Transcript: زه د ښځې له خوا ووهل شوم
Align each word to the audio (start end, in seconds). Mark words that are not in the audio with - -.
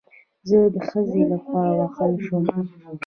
زه 0.49 0.57
د 0.73 0.75
ښځې 0.89 1.21
له 1.29 1.37
خوا 1.43 1.63
ووهل 1.75 2.11
شوم 2.25 2.45